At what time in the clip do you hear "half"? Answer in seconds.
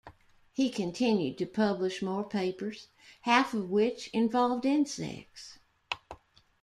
3.21-3.53